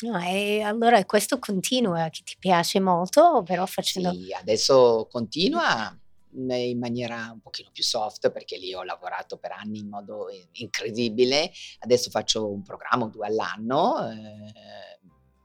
No, 0.00 0.18
e 0.18 0.62
allora 0.62 1.04
questo 1.04 1.38
continua, 1.38 2.08
che 2.08 2.22
ti 2.24 2.34
piace 2.40 2.80
molto, 2.80 3.44
però 3.44 3.66
facendo... 3.66 4.10
Sì, 4.10 4.32
adesso 4.32 5.06
continua 5.08 5.96
in 6.32 6.78
maniera 6.78 7.30
un 7.32 7.40
pochino 7.40 7.70
più 7.72 7.84
soft 7.84 8.30
perché 8.30 8.58
lì 8.58 8.74
ho 8.74 8.82
lavorato 8.82 9.38
per 9.38 9.52
anni 9.52 9.78
in 9.78 9.88
modo 9.88 10.26
incredibile, 10.52 11.52
adesso 11.80 12.10
faccio 12.10 12.50
un 12.50 12.62
programma 12.62 13.06
due 13.06 13.26
all'anno, 13.26 14.08
eh, 14.10 14.98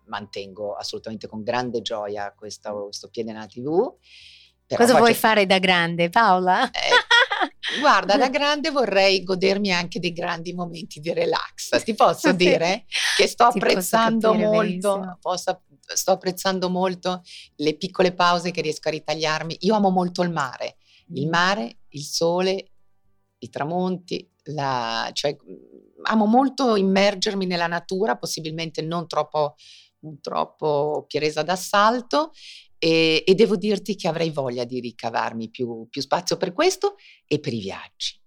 mantengo 0.06 0.76
assolutamente 0.76 1.28
con 1.28 1.44
grande 1.44 1.82
gioia 1.82 2.34
questo, 2.36 2.86
questo 2.86 3.10
piede 3.10 3.32
nella 3.32 3.48
TV. 3.48 3.96
Cosa 4.68 4.92
faccio... 4.92 4.98
vuoi 4.98 5.14
fare 5.14 5.46
da 5.46 5.60
grande, 5.60 6.10
Paola? 6.10 6.70
Eh, 6.72 7.80
guarda, 7.80 8.18
da 8.18 8.30
grande 8.30 8.72
vorrei 8.72 9.24
godermi 9.24 9.72
anche 9.72 10.00
dei 10.00 10.14
grandi 10.14 10.54
momenti 10.54 11.00
di 11.00 11.14
relax. 11.14 11.84
Ti 11.84 11.94
posso 11.94 12.30
sì. 12.32 12.36
dire 12.36 12.86
che 13.18 13.28
sto 13.28 13.50
Ti 13.52 13.58
apprezzando 13.58 14.34
molto, 14.34 15.18
posso, 15.22 15.64
sto 15.94 16.12
apprezzando 16.12 16.70
molto 16.70 17.22
le 17.58 17.76
piccole 17.76 18.14
pause 18.14 18.52
che 18.52 18.62
riesco 18.62 18.88
a 18.88 18.92
ritagliarmi. 18.92 19.58
Io 19.62 19.76
amo 19.76 19.90
molto 19.90 20.22
il 20.22 20.32
mare, 20.32 20.78
il 21.14 21.28
mm. 21.28 21.30
mare, 21.30 21.78
il 21.90 22.04
sole, 22.04 22.72
i 23.40 23.50
tramonti, 23.50 24.30
la, 24.46 25.10
cioè, 25.14 25.36
amo 26.04 26.26
molto 26.26 26.76
immergermi 26.76 27.46
nella 27.46 27.68
natura, 27.68 28.18
possibilmente 28.18 28.82
non 28.82 29.08
troppo 29.08 29.56
troppo 30.22 31.06
presa 31.08 31.44
d'assalto 31.44 32.32
e, 32.78 33.24
e, 33.26 33.34
devo 33.34 33.56
dirti 33.56 33.96
che 33.96 34.08
avrei 34.10 34.30
voglia 34.30 34.66
di 34.66 34.80
ricavarmi 34.82 35.50
più, 35.50 35.88
più 35.90 36.02
spazio 36.02 36.36
per 36.36 36.52
questo 36.52 36.96
e 37.26 37.40
per 37.40 37.54
i 37.54 37.60
viaggi. 37.60 38.22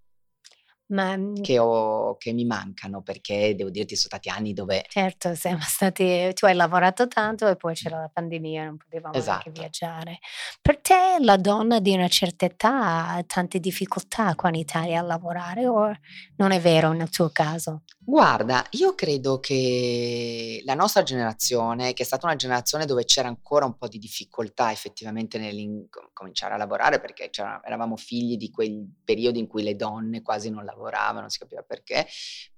Ma, 0.88 1.16
mhmm 1.16 1.42
che, 1.42 1.58
ho, 1.58 2.16
che, 2.16 2.32
mi 2.32 2.44
mancano 2.44 3.02
perché 3.02 3.54
devo 3.56 3.70
dirti 3.70 3.96
sono 3.96 4.08
stati 4.08 4.28
anni 4.28 4.52
dove 4.52 4.84
certo 4.88 5.34
siamo 5.34 5.58
stati 5.60 6.32
tu 6.32 6.46
hai 6.46 6.54
lavorato 6.54 7.08
tanto 7.08 7.48
e 7.48 7.56
poi 7.56 7.74
c'era 7.74 7.98
la 7.98 8.10
pandemia 8.12 8.64
non 8.66 8.76
potevamo 8.76 9.14
esatto. 9.14 9.50
neanche 9.50 9.50
viaggiare 9.50 10.18
per 10.62 10.80
te 10.80 11.16
la 11.18 11.36
donna 11.36 11.80
di 11.80 11.92
una 11.92 12.06
certa 12.06 12.46
età 12.46 13.08
ha 13.08 13.24
tante 13.24 13.58
difficoltà 13.58 14.36
qua 14.36 14.48
in 14.50 14.54
Italia 14.54 15.00
a 15.00 15.02
lavorare 15.02 15.66
o 15.66 15.92
non 16.36 16.52
è 16.52 16.60
vero 16.60 16.92
nel 16.92 17.10
tuo 17.10 17.30
caso? 17.30 17.82
Guarda, 18.08 18.64
io 18.70 18.94
credo 18.94 19.40
che 19.40 20.62
la 20.64 20.74
nostra 20.74 21.02
generazione, 21.02 21.92
che 21.92 22.04
è 22.04 22.06
stata 22.06 22.26
una 22.26 22.36
generazione 22.36 22.84
dove 22.84 23.04
c'era 23.04 23.26
ancora 23.26 23.64
un 23.64 23.76
po' 23.76 23.88
di 23.88 23.98
difficoltà 23.98 24.70
effettivamente 24.70 25.38
nell'incominciare 25.38 26.54
a 26.54 26.56
lavorare, 26.56 27.00
perché 27.00 27.28
eravamo 27.64 27.96
figli 27.96 28.36
di 28.36 28.48
quei 28.52 28.80
periodi 29.04 29.40
in 29.40 29.48
cui 29.48 29.64
le 29.64 29.74
donne 29.74 30.22
quasi 30.22 30.50
non 30.50 30.64
lavoravano, 30.64 31.22
non 31.22 31.30
si 31.30 31.38
capiva 31.40 31.62
perché, 31.62 32.06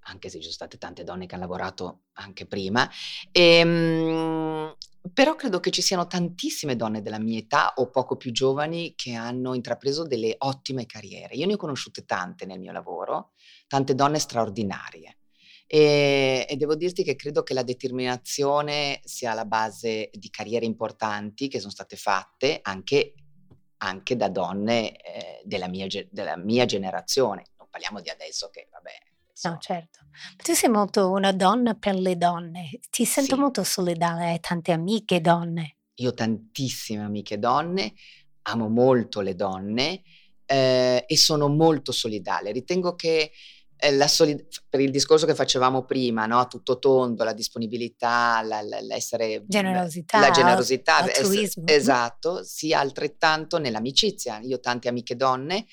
anche 0.00 0.28
se 0.28 0.36
ci 0.36 0.42
sono 0.42 0.52
state 0.52 0.76
tante 0.76 1.02
donne 1.02 1.24
che 1.24 1.34
hanno 1.34 1.44
lavorato 1.44 2.02
anche 2.14 2.44
prima. 2.44 2.86
E, 3.32 3.42
ehm, 3.60 4.76
però 5.14 5.34
credo 5.34 5.60
che 5.60 5.70
ci 5.70 5.80
siano 5.80 6.06
tantissime 6.06 6.76
donne 6.76 7.00
della 7.00 7.18
mia 7.18 7.38
età 7.38 7.72
o 7.76 7.88
poco 7.88 8.16
più 8.16 8.32
giovani 8.32 8.92
che 8.94 9.14
hanno 9.14 9.54
intrapreso 9.54 10.06
delle 10.06 10.34
ottime 10.40 10.84
carriere. 10.84 11.36
Io 11.36 11.46
ne 11.46 11.54
ho 11.54 11.56
conosciute 11.56 12.04
tante 12.04 12.44
nel 12.44 12.58
mio 12.60 12.72
lavoro, 12.72 13.30
tante 13.66 13.94
donne 13.94 14.18
straordinarie. 14.18 15.17
E, 15.70 16.46
e, 16.48 16.56
devo 16.56 16.74
dirti 16.74 17.04
che 17.04 17.14
credo 17.14 17.42
che 17.42 17.52
la 17.52 17.62
determinazione 17.62 19.00
sia 19.04 19.34
la 19.34 19.44
base 19.44 20.08
di 20.14 20.30
carriere 20.30 20.64
importanti 20.64 21.48
che 21.48 21.58
sono 21.58 21.70
state 21.70 21.94
fatte 21.94 22.60
anche, 22.62 23.12
anche 23.76 24.16
da 24.16 24.30
donne 24.30 24.96
eh, 24.96 25.42
della, 25.44 25.68
mia, 25.68 25.86
della, 26.10 26.38
mia, 26.38 26.64
generazione. 26.64 27.44
Non 27.58 27.68
parliamo 27.68 28.00
di 28.00 28.08
adesso 28.08 28.48
che, 28.48 28.68
vabbè. 28.72 28.92
No, 29.42 29.58
certo. 29.60 29.98
Tu 30.42 30.54
sei 30.54 30.70
molto 30.70 31.10
una 31.10 31.32
donna 31.32 31.74
per 31.74 31.96
le 31.96 32.16
donne. 32.16 32.70
Ti 32.88 33.04
sento 33.04 33.34
sì. 33.34 33.40
molto 33.40 33.62
solidale, 33.62 34.30
hai 34.30 34.40
tante 34.40 34.72
amiche 34.72 35.20
donne. 35.20 35.76
Io 35.96 36.08
ho 36.08 36.14
tantissime 36.14 37.04
amiche 37.04 37.38
donne, 37.38 37.92
amo 38.42 38.70
molto 38.70 39.20
le 39.20 39.34
donne 39.34 40.02
eh, 40.46 41.04
e 41.06 41.16
sono 41.18 41.48
molto 41.48 41.92
solidale. 41.92 42.52
Ritengo 42.52 42.94
che 42.94 43.32
solid- 44.06 44.46
per 44.68 44.80
il 44.80 44.90
discorso 44.90 45.26
che 45.26 45.34
facevamo 45.34 45.84
prima, 45.84 46.26
no? 46.26 46.46
tutto 46.46 46.78
tondo, 46.78 47.24
la 47.24 47.32
disponibilità, 47.32 48.42
la, 48.42 48.60
la, 48.62 48.80
l'essere 48.80 49.44
generosità, 49.46 50.18
la 50.18 50.30
generosità, 50.30 50.96
altruismo. 50.96 51.66
Es- 51.66 51.74
esatto, 51.74 52.42
sia 52.44 52.80
altrettanto 52.80 53.58
nell'amicizia. 53.58 54.40
Io 54.40 54.56
ho 54.56 54.60
tante 54.60 54.88
amiche 54.88 55.16
donne 55.16 55.66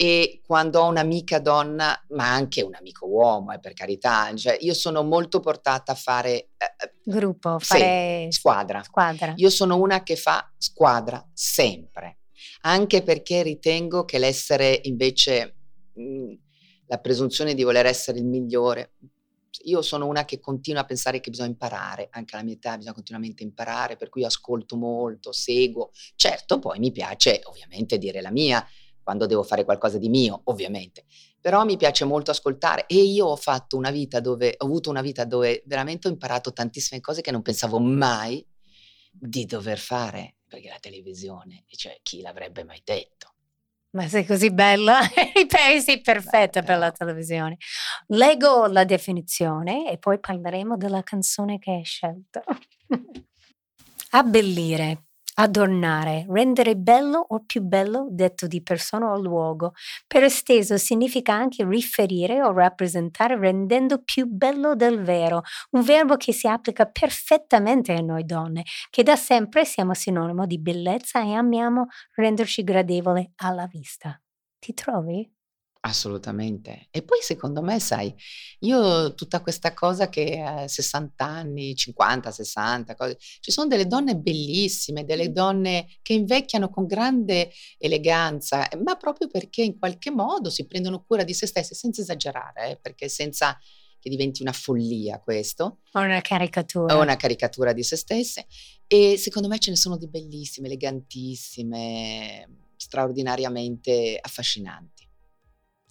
e 0.00 0.40
quando 0.46 0.80
ho 0.80 0.88
un'amica 0.88 1.40
donna, 1.40 1.94
ma 2.12 2.32
anche 2.32 2.62
un 2.62 2.74
amico 2.74 3.06
uomo, 3.06 3.52
eh, 3.52 3.60
per 3.60 3.74
carità, 3.74 4.34
cioè 4.34 4.56
io 4.60 4.72
sono 4.72 5.02
molto 5.02 5.40
portata 5.40 5.92
a 5.92 5.94
fare 5.94 6.30
eh, 6.56 6.74
eh 6.78 6.92
gruppo, 7.04 7.58
fare 7.58 8.28
sì, 8.30 8.38
squadra. 8.38 8.82
squadra. 8.82 9.34
Io 9.36 9.50
sono 9.50 9.76
una 9.76 10.02
che 10.02 10.16
fa 10.16 10.50
squadra 10.56 11.22
sempre, 11.34 12.20
anche 12.62 13.02
perché 13.02 13.42
ritengo 13.42 14.06
che 14.06 14.18
l'essere 14.18 14.80
invece 14.84 15.56
mh, 15.92 16.02
mm, 16.02 16.32
la 16.90 16.98
presunzione 16.98 17.54
di 17.54 17.62
voler 17.62 17.86
essere 17.86 18.18
il 18.18 18.26
migliore. 18.26 18.94
Io 19.64 19.80
sono 19.80 20.06
una 20.06 20.24
che 20.24 20.40
continua 20.40 20.80
a 20.80 20.84
pensare 20.84 21.20
che 21.20 21.30
bisogna 21.30 21.50
imparare, 21.50 22.08
anche 22.10 22.34
alla 22.34 22.44
mia 22.44 22.54
età 22.54 22.74
bisogna 22.76 22.94
continuamente 22.94 23.44
imparare, 23.44 23.96
per 23.96 24.08
cui 24.08 24.24
ascolto 24.24 24.76
molto, 24.76 25.30
seguo. 25.30 25.92
Certo, 26.16 26.58
poi 26.58 26.80
mi 26.80 26.90
piace 26.90 27.42
ovviamente 27.44 27.96
dire 27.96 28.20
la 28.20 28.32
mia, 28.32 28.66
quando 29.04 29.26
devo 29.26 29.44
fare 29.44 29.64
qualcosa 29.64 29.98
di 29.98 30.08
mio, 30.08 30.40
ovviamente. 30.44 31.04
Però 31.40 31.64
mi 31.64 31.76
piace 31.76 32.04
molto 32.04 32.32
ascoltare 32.32 32.86
e 32.88 32.96
io 32.96 33.26
ho 33.26 33.36
fatto 33.36 33.76
una 33.76 33.92
vita 33.92 34.18
dove, 34.18 34.56
ho 34.58 34.64
avuto 34.64 34.90
una 34.90 35.00
vita 35.00 35.24
dove 35.24 35.62
veramente 35.66 36.08
ho 36.08 36.10
imparato 36.10 36.52
tantissime 36.52 37.00
cose 37.00 37.20
che 37.20 37.30
non 37.30 37.42
pensavo 37.42 37.78
mai 37.78 38.44
di 39.12 39.44
dover 39.44 39.78
fare, 39.78 40.38
perché 40.48 40.68
la 40.68 40.78
televisione, 40.80 41.64
cioè 41.68 42.00
chi 42.02 42.20
l'avrebbe 42.20 42.64
mai 42.64 42.80
detto? 42.84 43.34
Ma 43.92 44.06
sei 44.06 44.24
così 44.24 44.52
bella, 44.52 45.00
sei 45.80 46.00
perfetta 46.00 46.62
per 46.62 46.78
la 46.78 46.92
televisione. 46.92 47.56
Leggo 48.08 48.66
la 48.66 48.84
definizione 48.84 49.90
e 49.90 49.98
poi 49.98 50.20
parleremo 50.20 50.76
della 50.76 51.02
canzone 51.02 51.58
che 51.58 51.72
hai 51.72 51.84
scelto. 51.84 52.42
Abbellire 54.10 55.09
adornare, 55.40 56.26
rendere 56.28 56.76
bello 56.76 57.24
o 57.28 57.42
più 57.46 57.62
bello 57.62 58.08
detto 58.10 58.46
di 58.46 58.62
persona 58.62 59.10
o 59.10 59.18
luogo. 59.18 59.72
Per 60.06 60.22
esteso 60.22 60.76
significa 60.76 61.32
anche 61.32 61.64
riferire 61.64 62.42
o 62.42 62.52
rappresentare 62.52 63.38
rendendo 63.38 64.02
più 64.02 64.26
bello 64.26 64.74
del 64.74 65.02
vero, 65.02 65.42
un 65.70 65.82
verbo 65.82 66.16
che 66.16 66.32
si 66.32 66.46
applica 66.46 66.84
perfettamente 66.86 67.92
a 67.94 68.00
noi 68.00 68.24
donne, 68.26 68.64
che 68.90 69.02
da 69.02 69.16
sempre 69.16 69.64
siamo 69.64 69.94
sinonimo 69.94 70.44
di 70.44 70.58
bellezza 70.58 71.22
e 71.22 71.32
amiamo 71.32 71.86
renderci 72.16 72.62
gradevole 72.62 73.32
alla 73.36 73.66
vista. 73.66 74.20
Ti 74.58 74.74
trovi? 74.74 75.39
Assolutamente. 75.82 76.88
E 76.90 77.02
poi 77.02 77.20
secondo 77.22 77.62
me, 77.62 77.80
sai, 77.80 78.14
io 78.60 79.14
tutta 79.14 79.40
questa 79.40 79.72
cosa 79.72 80.10
che 80.10 80.38
a 80.38 80.68
60 80.68 81.24
anni, 81.24 81.74
50, 81.74 82.30
60, 82.30 82.94
cose, 82.94 83.16
ci 83.18 83.50
sono 83.50 83.66
delle 83.66 83.86
donne 83.86 84.14
bellissime, 84.14 85.06
delle 85.06 85.32
donne 85.32 85.86
che 86.02 86.12
invecchiano 86.12 86.68
con 86.68 86.84
grande 86.84 87.50
eleganza, 87.78 88.68
ma 88.84 88.96
proprio 88.96 89.28
perché 89.28 89.62
in 89.62 89.78
qualche 89.78 90.10
modo 90.10 90.50
si 90.50 90.66
prendono 90.66 91.02
cura 91.02 91.24
di 91.24 91.32
se 91.32 91.46
stesse, 91.46 91.74
senza 91.74 92.02
esagerare, 92.02 92.72
eh, 92.72 92.76
perché 92.76 93.08
senza 93.08 93.58
che 93.98 94.10
diventi 94.10 94.42
una 94.42 94.52
follia 94.52 95.18
questo. 95.18 95.78
O 95.92 96.00
una 96.00 96.20
caricatura. 96.20 96.98
O 96.98 97.00
una 97.00 97.16
caricatura 97.16 97.72
di 97.72 97.82
se 97.82 97.96
stesse. 97.96 98.46
E 98.86 99.16
secondo 99.16 99.48
me 99.48 99.58
ce 99.58 99.70
ne 99.70 99.76
sono 99.76 99.96
di 99.96 100.08
bellissime, 100.08 100.66
elegantissime, 100.66 102.48
straordinariamente 102.76 104.18
affascinanti. 104.20 104.99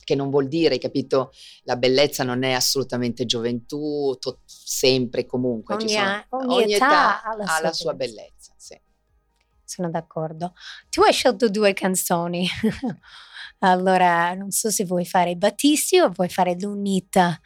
Che 0.10 0.16
non 0.16 0.32
vuol 0.32 0.48
dire, 0.48 0.80
capito, 0.80 1.32
la 1.66 1.78
bellezza 1.78 2.24
non 2.24 2.42
è 2.42 2.54
assolutamente 2.54 3.28
gioventù, 3.28 4.18
to- 4.20 4.40
sempre 4.44 5.28
comunque. 5.28 5.76
Ogni, 5.76 5.90
sono, 5.90 6.26
ogni, 6.30 6.64
ogni 6.64 6.74
età, 6.74 6.88
età, 6.88 7.24
ha 7.24 7.36
la, 7.36 7.44
ha 7.44 7.48
sua, 7.48 7.62
la 7.62 7.74
sua 7.74 7.94
bellezza. 7.94 8.52
sì. 8.58 8.76
Sono 9.64 9.92
d'accordo. 9.92 10.56
Tu 10.90 11.04
hai 11.04 11.14
scelto 11.14 11.48
due 11.48 11.74
canzoni. 11.74 12.48
allora, 13.60 14.34
non 14.34 14.50
so 14.50 14.72
se 14.72 14.84
vuoi 14.84 15.06
fare 15.06 15.36
Battisti 15.36 16.00
o 16.00 16.10
vuoi 16.10 16.30
fare 16.30 16.56
Lunita. 16.60 17.40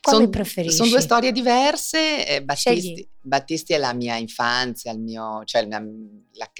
Son, 0.00 0.30
preferisci? 0.30 0.76
Sono 0.76 0.88
due 0.88 1.02
storie 1.02 1.30
diverse. 1.30 2.26
Eh, 2.26 2.42
Battisti, 2.42 3.06
Battisti, 3.20 3.74
è 3.74 3.76
la 3.76 3.92
mia 3.92 4.16
infanzia, 4.16 4.92
il 4.92 5.00
mio, 5.00 5.42
cioè 5.44 5.66
la, 5.66 5.78
la, 5.78 6.50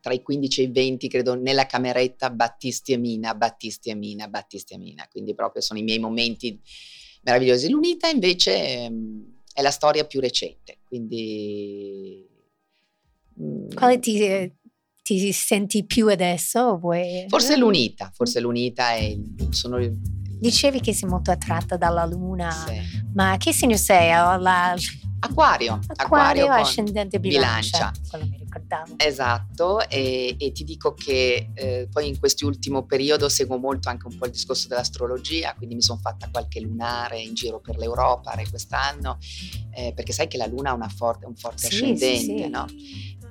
tra 0.00 0.12
i 0.12 0.22
15 0.22 0.60
e 0.60 0.64
i 0.64 0.70
20, 0.70 1.08
credo, 1.08 1.34
nella 1.34 1.66
cameretta 1.66 2.30
Battisti 2.30 2.92
e 2.92 2.96
Mina, 2.96 3.34
Battisti 3.34 3.90
e 3.90 3.94
Mina, 3.94 4.28
Battisti 4.28 4.74
e 4.74 4.78
Mina. 4.78 5.08
Quindi 5.10 5.34
proprio 5.34 5.62
sono 5.62 5.78
i 5.78 5.82
miei 5.82 5.98
momenti 5.98 6.60
meravigliosi. 7.22 7.68
L'Unita 7.68 8.08
invece 8.08 8.84
ehm, 8.84 9.40
è 9.52 9.62
la 9.62 9.70
storia 9.70 10.04
più 10.04 10.20
recente, 10.20 10.78
quindi... 10.84 12.24
Mm, 13.40 13.70
Quale 13.74 13.98
ti, 13.98 14.52
ti 15.02 15.32
senti 15.32 15.84
più 15.84 16.08
adesso? 16.08 16.78
Vuoi... 16.78 17.24
Forse 17.28 17.56
l'Unita, 17.56 18.10
forse 18.14 18.40
l'Unita 18.40 18.92
è... 18.92 19.16
Sono 19.50 19.78
Dicevi 20.38 20.80
che 20.80 20.92
sei 20.92 21.08
molto 21.08 21.30
attratta 21.30 21.78
dalla 21.78 22.04
luna, 22.04 22.50
sì. 22.50 22.78
ma 23.14 23.36
che 23.38 23.52
segno 23.52 23.76
sei? 23.76 24.10
La... 24.10 24.74
Acquario, 25.18 25.80
acquario, 25.86 26.44
acquario 26.44 26.52
ascendente 26.52 27.18
bilancia. 27.20 27.90
bilancia. 27.90 28.04
Esatto, 28.96 29.86
e, 29.88 30.34
e, 30.38 30.52
ti 30.52 30.64
dico 30.64 30.94
che 30.94 31.50
eh, 31.54 31.88
poi 31.90 32.08
in 32.08 32.18
quest'ultimo 32.18 32.84
periodo 32.84 33.28
seguo 33.28 33.58
molto 33.58 33.88
anche 33.88 34.06
un 34.06 34.16
po' 34.16 34.26
il 34.26 34.32
discorso 34.32 34.68
dell'astrologia, 34.68 35.54
quindi 35.54 35.74
mi 35.74 35.82
sono 35.82 35.98
fatta 35.98 36.28
qualche 36.30 36.60
lunare 36.60 37.20
in 37.20 37.34
giro 37.34 37.60
per 37.60 37.76
l'Europa 37.76 38.34
quest'anno, 38.48 39.18
eh, 39.70 39.92
perché 39.94 40.12
sai 40.12 40.28
che 40.28 40.36
la 40.36 40.46
luna 40.46 40.72
ha 40.72 40.88
forte, 40.88 41.26
un 41.26 41.34
forte 41.34 41.66
sì, 41.68 41.74
ascendente, 41.74 42.16
sì, 42.16 42.36
sì. 42.38 42.48
no? 42.48 42.66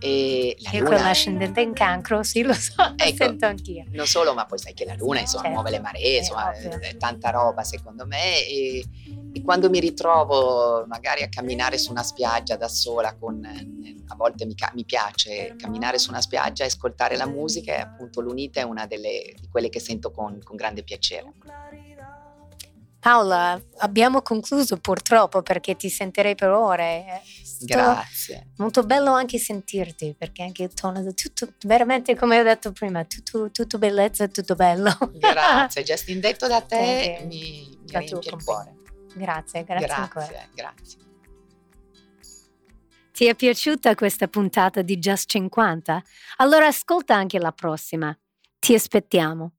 E 0.05 0.55
la 0.59 0.69
luna... 0.73 0.85
quell'ascendente 0.85 1.61
in 1.61 1.73
cancro, 1.73 2.21
sì, 2.21 2.43
lo 2.43 2.53
so, 2.53 2.93
ecco, 2.95 3.09
lo 3.09 3.15
sento 3.15 3.45
anch'io. 3.47 3.85
Non 3.89 4.05
solo, 4.05 4.35
ma 4.35 4.45
poi 4.45 4.59
sai 4.59 4.75
che 4.75 4.85
la 4.85 4.93
luna 4.93 5.19
insomma 5.19 5.45
certo, 5.45 5.55
muove 5.55 5.71
le 5.71 5.79
maree, 5.79 6.17
insomma, 6.19 6.51
è 6.51 6.95
tanta 6.97 7.31
roba 7.31 7.63
secondo 7.63 8.05
me. 8.05 8.45
E, 8.45 8.85
e, 9.33 9.41
quando 9.41 9.69
mi 9.69 9.79
ritrovo 9.79 10.85
magari 10.87 11.23
a 11.23 11.29
camminare 11.29 11.79
su 11.79 11.89
una 11.89 12.03
spiaggia 12.03 12.55
da 12.55 12.67
sola, 12.67 13.15
con, 13.15 13.43
a 14.07 14.15
volte 14.15 14.45
mi, 14.45 14.53
mi 14.73 14.85
piace 14.85 15.55
camminare 15.57 15.97
su 15.97 16.11
una 16.11 16.21
spiaggia 16.21 16.63
e 16.63 16.67
ascoltare 16.67 17.17
la 17.17 17.25
musica, 17.25 17.73
e 17.75 17.81
appunto 17.81 18.21
l'unita 18.21 18.59
è 18.59 18.63
una 18.63 18.85
delle, 18.85 19.33
di 19.39 19.47
quelle 19.49 19.69
che 19.69 19.79
sento 19.79 20.11
con, 20.11 20.39
con 20.43 20.55
grande 20.55 20.83
piacere. 20.83 21.33
Paola, 23.05 23.61
abbiamo 23.81 24.23
concluso 24.23 24.77
purtroppo 24.77 25.43
perché 25.43 25.75
ti 25.75 25.89
sentirei 25.89 26.33
per 26.33 26.49
ore. 26.49 27.21
Grazie. 27.59 28.53
Molto 28.57 28.81
bello 28.81 29.11
anche 29.11 29.37
sentirti 29.37 30.15
perché 30.17 30.41
anche 30.41 30.63
il 30.63 30.73
tono 30.73 31.07
è 31.07 31.13
tutto, 31.13 31.53
veramente 31.65 32.15
come 32.15 32.39
ho 32.39 32.43
detto 32.43 32.71
prima, 32.71 33.05
tutto, 33.05 33.51
tutto 33.51 33.77
bellezza, 33.77 34.27
tutto 34.27 34.55
bello. 34.55 34.89
Grazie, 35.13 35.83
Justin, 35.83 36.19
detto 36.19 36.47
da 36.47 36.61
te 36.61 37.17
eh, 37.17 37.25
mi, 37.25 37.77
mi 37.79 37.87
riempie 37.89 38.31
il 38.31 38.43
cuore. 38.43 38.73
Grazie, 39.13 39.63
grazie, 39.63 39.85
grazie 39.85 40.01
ancora. 40.01 40.49
Grazie. 40.55 40.99
Ti 43.11 43.25
è 43.27 43.35
piaciuta 43.35 43.93
questa 43.93 44.27
puntata 44.27 44.81
di 44.81 44.97
Just 44.97 45.29
50? 45.29 46.01
Allora 46.37 46.65
ascolta 46.65 47.13
anche 47.13 47.37
la 47.37 47.51
prossima. 47.51 48.17
Ti 48.57 48.73
aspettiamo. 48.73 49.54